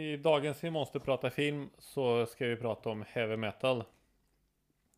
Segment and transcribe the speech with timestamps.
[0.00, 3.84] I dagens Vi måste prata film så ska vi prata om heavy metal.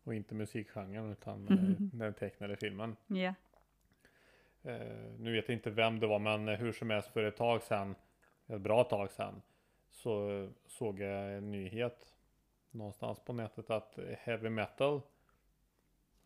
[0.03, 2.95] Och inte musikgenren utan eh, den tecknade filmen.
[3.07, 3.33] Ja.
[4.63, 7.63] Eh, nu vet jag inte vem det var men hur som helst för ett tag
[7.63, 7.95] sedan,
[8.47, 9.41] ett bra tag sedan,
[9.89, 12.13] så såg jag en nyhet
[12.71, 15.01] någonstans på nätet att heavy metal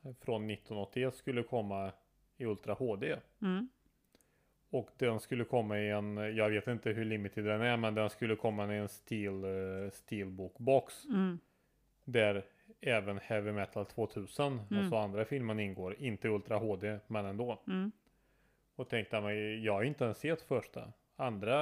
[0.01, 1.91] från 1981 skulle komma
[2.37, 3.15] i Ultra HD.
[3.41, 3.69] Mm.
[4.69, 8.09] Och den skulle komma i en, jag vet inte hur limited den är, men den
[8.09, 11.05] skulle komma i en steel, uh, steelbook box.
[11.05, 11.39] Mm.
[12.03, 12.45] Där
[12.81, 14.79] även Heavy Metal 2000, Mm.
[14.79, 15.95] alltså andra filmen ingår.
[15.99, 17.61] Inte Ultra HD, men ändå.
[17.67, 17.91] Mm.
[18.75, 20.93] Och tänkte mig, jag har inte ens sett första.
[21.15, 21.53] Andra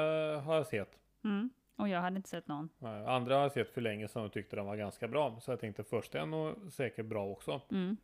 [0.42, 1.00] har jag sett.
[1.24, 1.50] Mm.
[1.76, 2.70] Och jag hade inte sett någon.
[2.82, 5.40] Eh, Andra har jag sett för länge sedan och tyckte den var ganska bra.
[5.40, 7.62] Så jag tänkte första är nog säkert bra också.
[7.72, 7.98] Mm.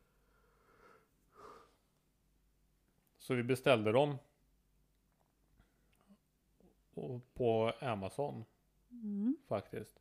[3.17, 4.17] Så vi beställde dem.
[7.33, 8.45] På Amazon
[8.91, 9.37] Mm.
[9.47, 9.99] faktiskt.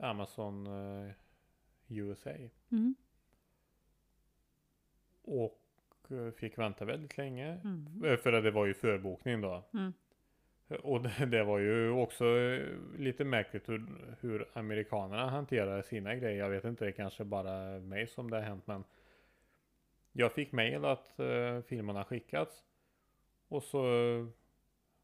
[0.00, 1.12] Amazon eh,
[1.88, 2.30] USA.
[2.72, 2.94] Mm.
[5.22, 5.62] Och
[6.10, 7.60] eh, fick vänta väldigt länge.
[7.64, 8.04] Mm.
[8.04, 9.64] Eh, För att det var ju förbokning då.
[9.74, 9.92] Mm.
[10.82, 16.38] Och det, det var ju också eh, lite märkligt hur, hur amerikanerna hanterar sina grejer.
[16.38, 18.84] Jag vet inte, det är kanske bara mig som det har hänt men
[20.12, 22.64] jag fick mail att uh, filmerna skickats
[23.48, 24.26] och så eh,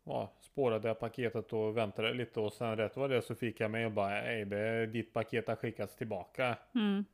[0.04, 3.70] ja, spårade jag paketet och väntade lite och sen rätt var det så fick jag
[3.70, 6.56] mail bara hej det ditt paket har skickats tillbaka.
[6.74, 7.04] Mm.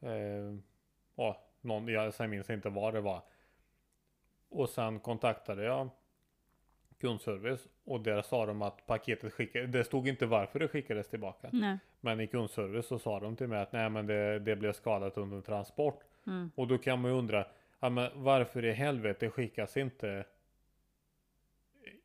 [0.00, 0.60] Eh,
[1.16, 3.22] ja, någon, jag sen minns inte vad det var.
[4.48, 5.88] Och sen kontaktade jag
[7.00, 11.48] kundservice och där sa de att paketet skickades, det stod inte varför det skickades tillbaka.
[11.52, 11.78] Nej.
[12.00, 15.16] Men i kundservice så sa de till mig att nej men det, det blev skadat
[15.16, 16.00] under transport.
[16.26, 16.50] Mm.
[16.54, 17.46] Och då kan man ju undra,
[17.80, 20.24] ja, men varför i helvete skickas inte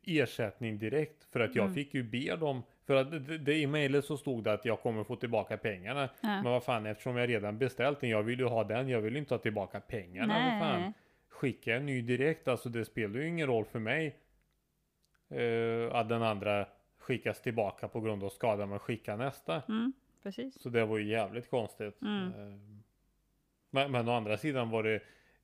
[0.06, 1.24] ersättning direkt?
[1.24, 1.74] För att jag Mm.
[1.74, 4.80] fick ju be dem, för att det, det, i mejlet så stod det att jag
[4.80, 6.00] kommer få tillbaka pengarna.
[6.20, 6.28] Ja.
[6.28, 9.12] Men vad fan, eftersom jag redan beställt den, jag vill ju ha den, jag vill
[9.12, 10.34] ju inte ha tillbaka pengarna.
[10.34, 10.80] Vad fan.
[10.80, 10.92] Nej.
[11.28, 14.16] Skicka en ny direkt, alltså det spelar ju ingen roll för mig.
[15.28, 16.66] eh, att den andra
[16.98, 19.62] skickas tillbaka på grund av skada, men skicka nästa.
[19.68, 19.92] Mm.
[20.22, 20.62] Precis.
[20.62, 22.02] Så det var ju jävligt konstigt.
[22.02, 22.26] Mm.
[22.28, 22.58] Eh,
[23.70, 24.94] Men, men å andra sidan var det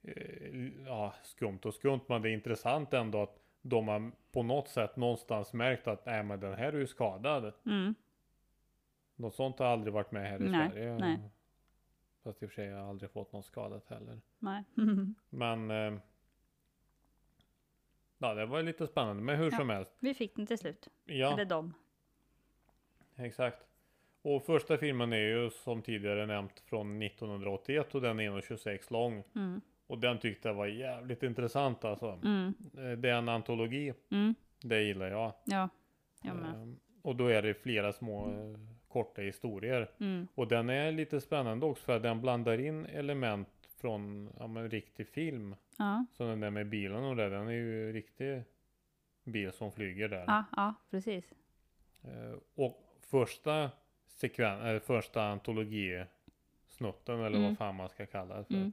[0.03, 4.69] eh, ja, skumt och skumt, men det är intressant ändå att de har på något
[4.69, 7.53] sätt någonstans märkt att nej men den här är ju skadad.
[7.67, 7.95] Mm.
[9.17, 10.99] Något sånt har aldrig varit med här i Nej, Sverige.
[10.99, 11.19] nej.
[12.25, 14.21] Fast i och för sig har jag aldrig fått något skadat heller.
[14.39, 14.65] Nej.
[15.31, 15.99] Men eh,
[18.19, 19.57] Ja det var lite spännande men hur Ja.
[19.59, 19.97] som helst.
[19.99, 20.89] Vi fick den till slut.
[21.05, 21.75] Ja Eller de.
[23.17, 23.67] exakt.
[24.23, 29.25] Och första filmen är ju som tidigare nämnt från 1981 och den är 1,26 lång.
[29.35, 29.61] Mm.
[29.89, 32.21] Och den tyckte jag var jävligt intressant alltså.
[32.25, 32.55] Mm.
[32.79, 33.93] Eh, Det är en antologi.
[34.11, 34.35] Mm.
[34.63, 35.33] Det gillar jag.
[35.45, 35.69] Ja.
[36.23, 36.55] Jag med.
[36.55, 39.91] Ehm, Och då är det flera små eh, korta historier.
[40.01, 40.29] Mm.
[40.35, 43.49] Och den är lite spännande också för att den blandar in element
[43.81, 45.57] från ja, men, riktig film.
[45.79, 46.05] Ja.
[46.13, 48.43] Så den där med bilen och det, den är ju riktig
[49.25, 50.25] bil som flyger där.
[50.27, 50.45] Ja.
[50.57, 50.75] Ja.
[50.91, 51.33] Precis.
[52.05, 53.71] Eh, Och första
[54.07, 57.43] sekven, eller första antologisnutten eller Mm.
[57.43, 58.73] vad fan man ska kalla det för.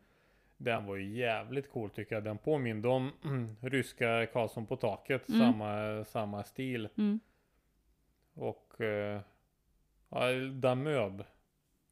[0.57, 2.23] Den var ju jävligt cool tycker jag.
[2.23, 3.11] Den påminde om
[3.61, 5.29] ryska Karlsson på taket.
[5.29, 5.41] Mm.
[5.41, 6.89] Samma, samma stil.
[6.97, 7.19] Mm.
[8.33, 9.21] Och eh,
[10.09, 11.23] ja, Damöb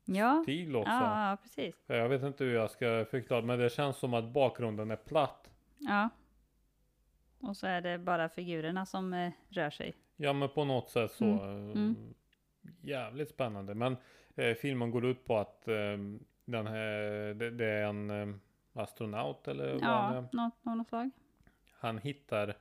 [0.06, 0.40] Ja.
[0.44, 0.92] stil också.
[0.92, 1.76] Ja, ja, precis.
[1.88, 5.50] Jag vet inte hur jag ska förklara men det känns som att bakgrunden är platt.
[5.80, 6.10] Ja.
[7.42, 9.94] Och så är det bara figurerna som eh, rör sig.
[10.16, 11.26] Ja men på något sätt så.
[11.26, 12.14] Mm, eh, mm.
[12.82, 13.76] Jävligt spännande.
[13.76, 13.98] Men
[14.36, 15.98] eh, filmen går ut på att eh,
[16.46, 18.36] den här, det, det är en eh,
[18.74, 20.28] astronaut eller vad han Ja, är.
[20.32, 21.10] något, något slag.
[21.80, 22.54] Han hittar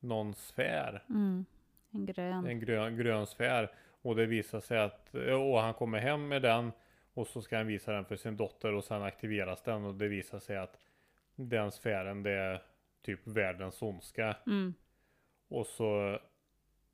[0.00, 1.04] någon sfär.
[1.08, 1.44] Mm.
[1.90, 2.46] En grön.
[2.46, 3.70] En grön, grön sfär.
[4.02, 6.72] Och det visar sig att, och han kommer hem med den.
[7.14, 9.84] Och så ska han visa den för sin dotter och sen aktiveras den.
[9.84, 10.78] Och det visar sig att
[11.34, 12.62] den sfären det är
[13.02, 14.36] typ världens ondska.
[14.46, 14.74] Mm.
[15.48, 16.18] Och så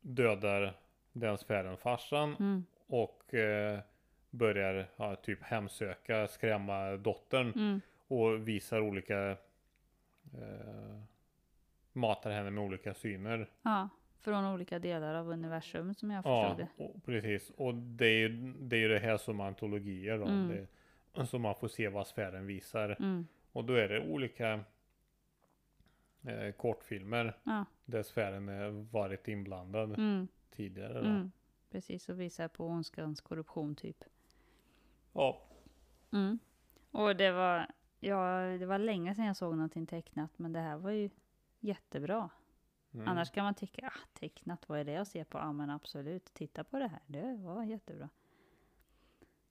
[0.01, 0.75] dödar
[1.13, 2.37] den sfären farsan.
[2.41, 2.65] Mm.
[2.87, 3.79] Och eh,
[4.31, 7.81] börjar ja, typ hemsöka, skrämma dottern.
[8.21, 9.31] Och visar olika
[10.35, 11.01] eh,
[11.93, 13.51] matar henne med olika syner.
[13.63, 13.89] Ja.
[14.21, 16.85] Från olika delar av universum som jag Ja, förstod det.
[16.85, 17.51] och, precis.
[17.51, 20.25] Och det är ju det, är ju det här som antologier då.
[20.27, 20.49] Mm.
[21.13, 22.97] Det, så man får se vad sfären visar.
[23.01, 23.27] Mm.
[23.53, 24.61] Och då är det olika
[26.27, 27.65] eh, kortfilmer Ja.
[27.85, 30.29] där sfären är varit inblandad Mm.
[30.51, 30.99] tidigare.
[31.01, 31.31] Mm.
[31.71, 34.05] Precis, och visar på ondskans korruption typ.
[35.13, 35.41] Ja,
[36.13, 36.39] Mm.
[36.91, 37.67] Och det var,
[38.07, 41.11] ja, det var länge sedan jag såg någonting tecknat, men det här var ju
[41.61, 42.31] jättebra.
[42.95, 43.09] Mm.
[43.09, 45.39] Annars kan man tycka, ah, tecknat, vad är det att se på?
[45.39, 48.09] Ja men absolut, titta på det här, det var jättebra.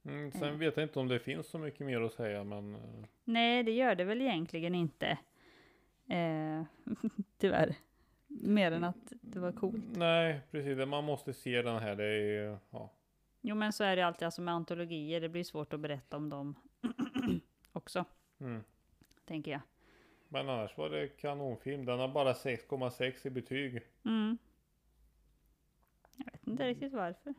[0.05, 0.59] Mm, sen Mm.
[0.59, 3.71] vet jag inte om det finns så mycket mer att säga men eh, Nej, det
[3.71, 5.17] gör det väl egentligen inte.
[6.07, 6.63] Eh,
[7.38, 7.75] tyvärr.
[8.27, 9.85] Mer än att det var coolt.
[9.97, 10.88] Nej, precis.
[10.88, 11.95] Man måste se den här.
[11.95, 12.89] Det är, ja.
[13.41, 16.29] Jo men så är det alltid alltså med antologier, det blir svårt att berätta om
[16.29, 16.56] dem
[17.71, 18.06] också,
[18.44, 18.63] mm.
[19.25, 19.62] tänker jag.
[20.30, 21.86] Men annars var det kanonfilm.
[21.86, 23.81] Den har bara 6,6 i betyg.
[24.06, 24.38] Mm.
[26.18, 27.34] Jag vet inte riktigt varför.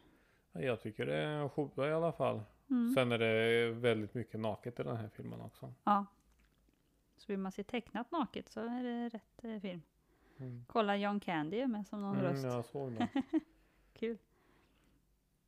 [0.52, 2.42] Ja, Jag tycker det är en sjua i alla fall.
[2.70, 2.94] Mm.
[2.94, 5.74] Sen är det väldigt mycket naket i den här filmen också.
[5.84, 6.06] Ja.
[7.16, 9.82] Så vill man se tecknat naket så är det rätt eh, film.
[10.38, 10.64] Mm.
[10.68, 12.44] Kolla John Candy är med som någon Mm, röst.
[12.44, 13.08] jag såg det.
[13.92, 14.18] Kul.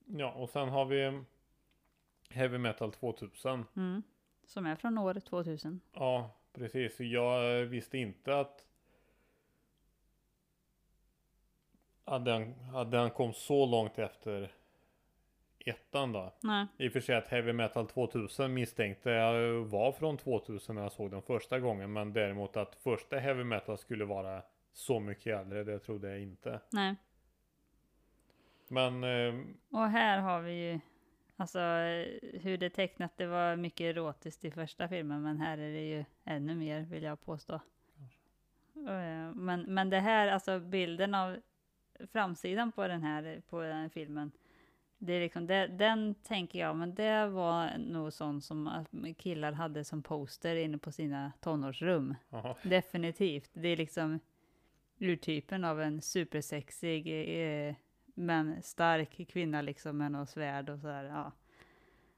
[0.05, 1.23] Ja, och sen har vi
[2.31, 3.65] Heavy Metal 2000.
[3.77, 4.03] Mm.
[4.47, 5.81] Som är från år 2000.
[5.93, 7.01] Ja, precis.
[7.01, 8.63] Jag eh, visste inte att
[12.05, 14.53] att den, att den kom så långt efter
[15.67, 16.33] ettan då.
[16.43, 16.67] Nej.
[16.79, 20.93] I och för sig att Heavy Metal 2000 misstänkte jag var från 2000 när jag
[20.93, 21.93] såg den första gången.
[21.93, 26.61] Men däremot att första Heavy Metal skulle vara så mycket äldre, det trodde jag inte.
[26.73, 26.97] Nej.
[28.69, 29.35] Men eh,
[29.71, 30.81] Och här har vi ju
[31.37, 31.59] Alltså
[32.43, 36.05] hur det tecknat, det var mycket erotiskt i första filmen, men här är det ju
[36.25, 37.55] ännu mer vill jag påstå.
[38.75, 41.37] Eh, Men, men det här, alltså bilden av
[42.13, 44.31] framsidan på den här, på den här filmen,
[44.99, 48.85] det är liksom, det, den tänker jag, men det var nog sånt som
[49.19, 52.15] killar hade som poster inne på sina tonårsrum.
[52.31, 52.57] jaha.
[52.63, 53.51] Definitivt.
[53.53, 54.21] Det är liksom
[54.99, 57.07] urtypen av en supersexig
[57.69, 57.75] eh,
[58.19, 61.05] men stark kvinna liksom med något svärd och sådär.
[61.05, 61.33] Ja.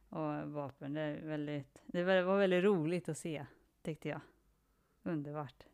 [0.08, 0.94] Och vapen.
[0.94, 3.46] Det, är väldigt, det var väldigt roligt att se,
[3.82, 4.20] tyckte jag.
[5.02, 5.66] Underbart.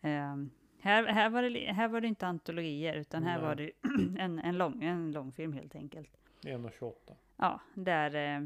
[0.00, 0.50] Ehm,
[0.80, 3.46] här, här, var det, här var det inte antologier, utan här Nej.
[3.46, 3.70] var det
[4.18, 6.18] en, en, lång, en långfilm helt enkelt.
[6.40, 6.92] 1,28.
[7.36, 8.42] Ja, där eh,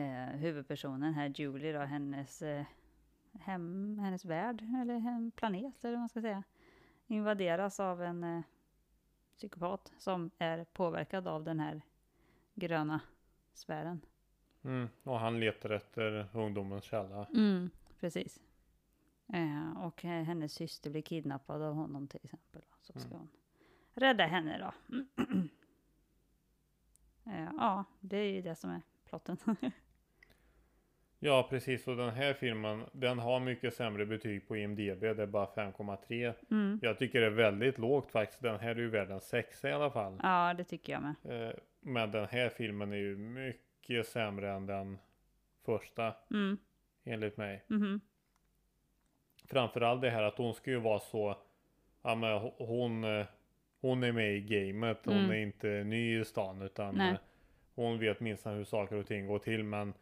[0.00, 2.64] eh, huvudpersonen här, Julie då, hennes, eh,
[3.40, 6.42] hem, hennes värld, eller hem, planet, eller vad man ska säga,
[7.06, 8.40] invaderas av en eh,
[9.36, 11.82] psykopat som är påverkad av den här
[12.54, 13.00] gröna
[13.54, 14.00] sfären.
[14.64, 14.88] Mm.
[15.02, 17.24] Och han letar efter ungdomens källa.
[17.34, 18.40] Mm, precis.
[19.32, 22.62] Eh, och hennes syster blir kidnappad av honom till exempel.
[22.80, 23.18] Så ska Mm.
[23.18, 23.28] hon
[23.94, 24.96] rädda henne då.
[27.30, 29.36] eh, ja, det är ju det som är plotten.
[31.26, 31.88] Ja, precis.
[31.88, 35.00] Och den här filmen, den har mycket sämre betyg på IMDB.
[35.00, 36.34] Det är bara 5,3.
[36.50, 36.78] mm.
[36.82, 38.42] Jag tycker det är väldigt lågt faktiskt.
[38.42, 40.20] Den här är ju värd en sexa i alla fall.
[40.22, 41.46] Ja, det tycker jag med.
[41.48, 44.98] Eh, Men den här filmen är ju mycket sämre än den
[45.64, 46.58] första, Mm.
[47.04, 47.64] enligt mig.
[47.66, 48.00] mhm.
[49.48, 51.36] Framförallt det här att hon ska ju vara så,
[52.02, 53.26] ja men ho- hon, eh,
[53.80, 54.98] hon är med i gamet.
[55.04, 55.30] Hon Mm.
[55.30, 57.10] är inte ny i stan utan Nej.
[57.10, 57.16] eh,
[57.74, 59.64] hon vet minst hur saker och ting går till.
[59.64, 59.94] Men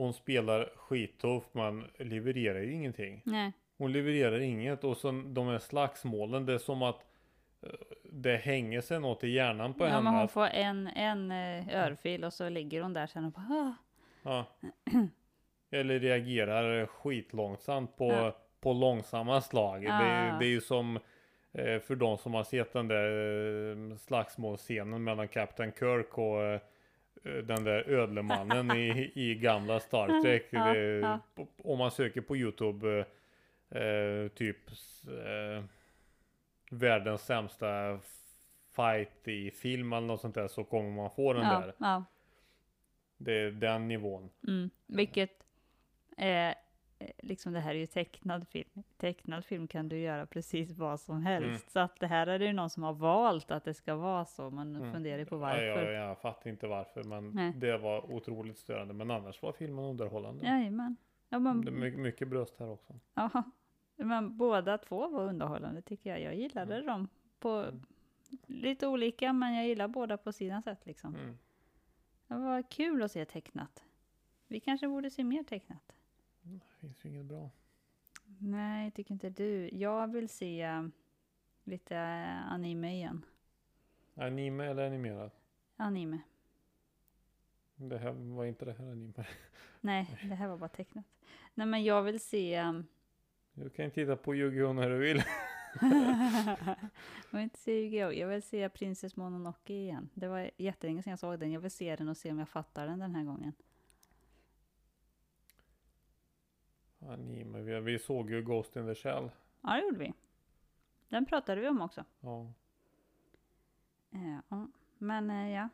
[0.00, 3.22] hon spelar skittuff men levererar ju ingenting.
[3.24, 3.52] Nej.
[3.78, 7.04] Hon levererar inget och så de här slagsmålen, det är som att
[7.62, 7.68] eh,
[8.12, 10.02] det hänger sig något i hjärnan på Ja, henne.
[10.02, 13.74] men hon får en, en eh, örfil och så ligger hon där sen och bara.
[14.22, 14.44] Ja.
[15.70, 18.36] Eller reagerar skitlångsamt på, Ja.
[18.60, 19.82] på långsamma slag.
[19.82, 20.36] Det, är, Ja.
[20.38, 20.96] det är ju som
[21.52, 26.60] eh, för de som har sett den där slagsmålscenen mellan Captain Kirk och
[27.22, 30.46] den där ödlemannen i, i gamla Star Trek.
[30.50, 31.20] Ja, det, ja.
[31.64, 33.06] Om man söker på Youtube
[33.70, 34.70] eh, eh, typ
[35.06, 35.64] eh,
[36.70, 37.98] världens sämsta
[38.76, 42.04] fight i film eller något sånt där så kommer man få den ja, där.
[43.16, 44.30] Det är den nivån.
[44.48, 44.70] Mm.
[44.86, 45.44] Vilket
[46.16, 46.54] eh,
[47.18, 48.82] liksom det här är ju tecknad film.
[48.96, 51.46] Tecknad film kan du göra precis vad som helst.
[51.48, 51.60] Mm.
[51.68, 54.24] Så att det här är det ju någon som har valt att det ska vara
[54.24, 54.50] så.
[54.50, 54.92] Man Mm.
[54.92, 55.92] funderar ju på Ja, varför.
[55.92, 57.52] jag, jag fattar inte varför men Nej.
[57.56, 58.94] det var otroligt störande.
[58.94, 60.46] Men annars var filmen underhållande.
[60.46, 60.96] Jajamän.
[61.28, 62.94] Ja, men, Det är mycket, mycket bröst här också.
[63.14, 63.42] ja,
[63.96, 66.20] men båda två var underhållande tycker jag.
[66.22, 67.82] Jag gillade dem på Mm.
[68.46, 71.14] lite olika, men jag gillar båda på sina sätt liksom.
[71.14, 71.38] Mm.
[72.26, 73.84] Det var kul att se tecknat.
[74.48, 75.92] Vi kanske borde se mer tecknat.
[76.58, 77.50] Det finns ju inget bra.
[78.38, 79.68] Nej, tycker inte du.
[79.72, 80.86] Jag vill se eh,
[81.64, 83.24] lite eh, anime igen.
[84.14, 85.40] Anime eller animerat?
[85.76, 86.18] Anime.
[87.76, 89.12] Det här var inte det här anime.
[89.80, 91.04] Nej, det här var bara tecknat.
[91.54, 92.60] Nej, men jag vill se...
[92.62, 92.86] um,
[93.54, 95.16] Du kan titta på Yu-Gi-Oh när du vill.
[95.80, 96.76] jag
[97.30, 98.12] vill inte se Yu-Gi-Oh!
[98.18, 100.08] Jag vill se Princess Mononoke igen.
[100.14, 101.52] Det var jättelänge sedan jag såg den.
[101.52, 103.52] Jag vill se den och se om jag fattar den den här gången.
[107.12, 109.30] Anime, vi, vi såg ju Ghost in the Shell.
[109.60, 110.12] Ja, det gjorde vi.
[111.08, 112.04] Den pratade vi om också.
[112.20, 112.52] Ja.
[114.10, 114.68] Eh, ja.
[114.98, 115.68] Men eh, ja.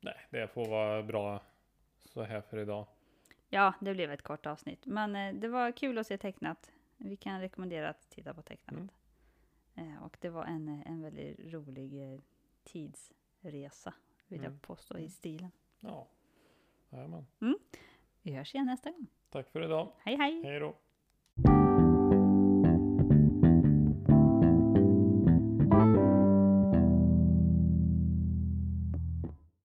[0.00, 1.42] Nej, det får vara bra
[2.04, 2.86] så här för idag.
[3.48, 4.86] ja, det blev ett kort avsnitt.
[4.86, 6.72] Men eh, det var kul att se tecknat.
[6.96, 8.74] Vi kan rekommendera att titta på tecknat.
[9.74, 9.98] Mm.
[10.02, 12.20] Och det var en, en väldigt rolig
[12.64, 13.94] tidsresa,
[14.28, 14.52] vill Mm.
[14.52, 15.10] jag påstå, i Mm.
[15.10, 15.50] stilen.
[15.80, 16.08] Ja.
[16.90, 17.26] Jajamän.
[18.22, 19.06] Vi hörs igen nästa gång.
[19.30, 19.92] Tack för idag.
[19.98, 20.42] Hej hej!
[20.44, 20.74] Hej då.